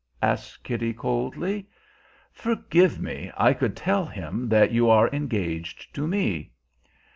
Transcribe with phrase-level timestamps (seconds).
[0.23, 1.67] asked Kitty coldly.
[2.31, 3.31] "Forgive me!
[3.37, 6.53] I could tell him that you are engaged to me."